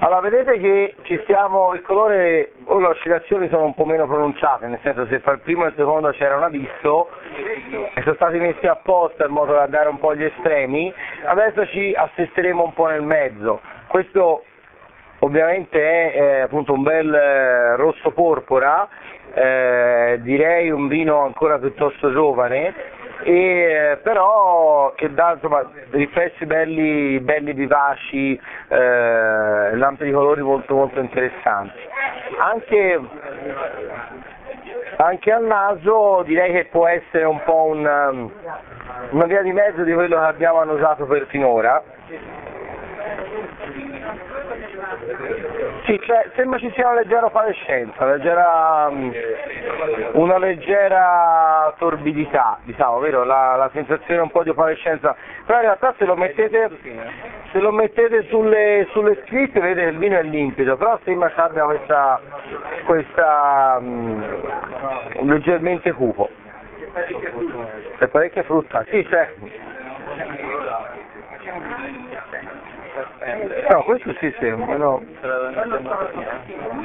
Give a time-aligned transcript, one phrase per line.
[0.00, 4.68] Allora, vedete che ci stiamo, il colore, o le oscillazioni sono un po' meno pronunciate,
[4.68, 7.08] nel senso se fra il primo e il secondo c'era un abisso
[7.94, 11.92] e sono stati messi apposta in modo da dare un po' gli estremi, adesso ci
[11.96, 13.60] assisteremo un po' nel mezzo.
[13.88, 14.44] Questo
[15.18, 18.88] ovviamente è eh, appunto un bel eh, rosso porpora,
[19.34, 22.72] eh, direi un vino ancora piuttosto giovane,
[23.22, 31.00] e, però che dà insomma, riflessi belli, belli vivaci, eh, lampi di colori molto molto
[31.00, 31.78] interessanti.
[32.38, 33.00] Anche,
[34.96, 38.30] anche, al naso direi che può essere un po' un,
[39.10, 41.82] una via di mezzo di quello che abbiamo annusato per finora
[45.84, 49.10] sì, cioè, sembra ci sia una leggera opalescenza, leggera, mm,
[50.12, 53.24] una leggera torbidità, diciamo, vero?
[53.24, 55.14] La, la, sensazione un po' di opalescenza,
[55.44, 56.70] però in realtà se lo mettete,
[57.52, 61.40] se lo mettete sulle, sulle, scritte vedete che il vino è limpido, però sembra che
[61.40, 62.20] abbia questa,
[62.84, 64.24] questa um,
[65.22, 66.28] leggermente cupo.
[67.98, 69.68] È parecchia frutta, sì certo.
[73.70, 75.02] No, questo sì, sì, ma no.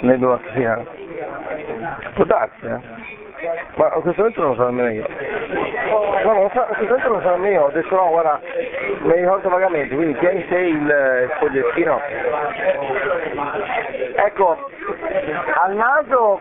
[0.00, 0.84] Ne devo sì, eh.
[2.14, 2.78] Può darsi, eh.
[3.76, 5.06] Ma a questo momento non lo so nemmeno io.
[6.24, 8.40] No, non so, a questo momento non lo so nemmeno io, ho detto no, guarda,
[9.00, 12.00] mi ricordo vagamente, quindi tieni te il, fogliettino.
[14.16, 14.58] Ecco,
[15.62, 16.40] al naso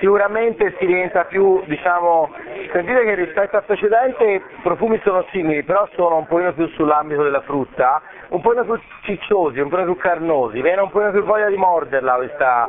[0.00, 2.30] sicuramente si diventa più, diciamo,
[2.72, 7.22] sentite che rispetto al precedente i profumi sono simili, però sono un pochino più sull'ambito
[7.22, 11.48] della frutta, un po' più cicciosi, un po' più carnosi, viene un po' più voglia
[11.48, 12.68] di morderla questa,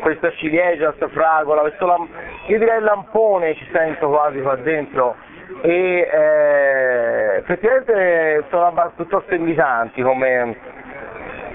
[0.00, 2.08] questa ciliegia, questa fragola, questo lam-
[2.46, 5.14] io direi lampone ci sento quasi qua dentro.
[5.60, 10.56] E eh, effettivamente sono piuttosto invitanti come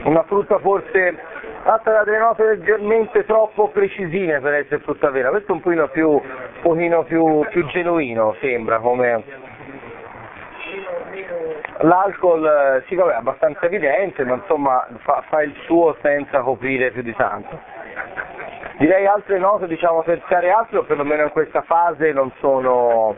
[0.04, 1.16] una frutta forse
[1.76, 6.10] da delle note leggermente troppo precisine per essere frutta vera, questo è un pochino più,
[6.12, 6.22] un
[6.62, 9.46] pochino più, più genuino sembra come
[11.80, 16.92] L'alcol eh, sì, vabbè, è abbastanza evidente, ma insomma fa, fa, il suo senza coprire
[16.92, 17.60] più di tanto.
[18.78, 23.16] Direi altre note, diciamo, terziarie altre, o perlomeno in questa fase non sono...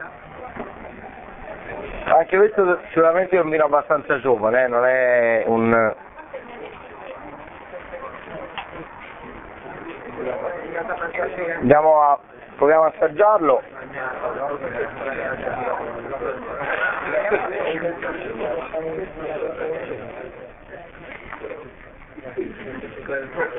[2.06, 4.68] Anche questo sicuramente è un vino abbastanza giovane, eh?
[4.68, 5.96] non è un...
[11.60, 12.20] Andiamo a...
[12.58, 13.62] proviamo a assaggiarlo.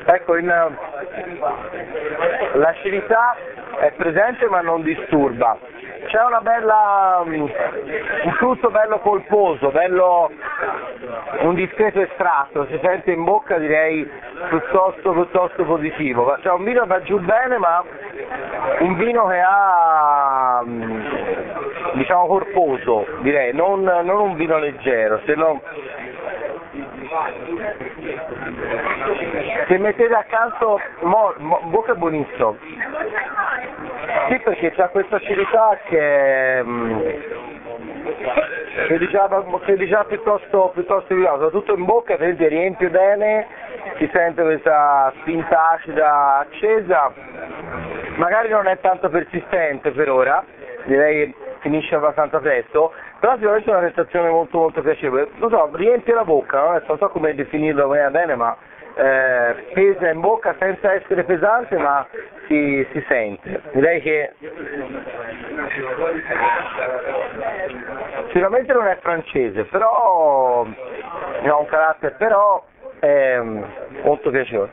[0.06, 0.76] Ecco, in,
[2.54, 3.36] l'acidità
[3.80, 5.58] è presente ma non disturba.
[6.10, 10.28] C'è una bella, mm, un frutto bello polposo, bello,
[11.42, 14.10] un discreto estratto, si sente in bocca direi
[14.48, 16.36] piuttosto, piuttosto positivo.
[16.40, 17.84] C'è un vino che va giù bene ma
[18.80, 21.00] un vino che ha mm,
[21.92, 25.60] diciamo corposo, direi, non, non un vino leggero, se lo,
[29.68, 32.56] se mettete accanto, mo, mo, bocca buonissimo,
[34.28, 37.00] sì perché c'ha questa acidità che, mm,
[38.88, 43.46] che diciamo, che diciamo piuttosto, piuttosto vivace, tutto in bocca, vedete, riempie bene,
[43.98, 47.12] si sente questa spinta acida accesa,
[48.16, 50.44] magari non è tanto persistente per ora,
[50.84, 55.28] direi finisce abbastanza presto, però sicuramente è una sensazione molto molto piacevole.
[55.36, 56.80] Lo so, riempie la bocca, no?
[56.86, 58.56] non so come definirlo bene, ma
[58.94, 62.06] eh, pesa in bocca senza essere pesante, ma
[62.46, 63.60] si, si sente.
[63.72, 64.32] Direi che
[68.28, 72.64] sicuramente non è francese, però ha un carattere, però
[72.98, 73.40] è
[74.02, 74.72] molto piacevole.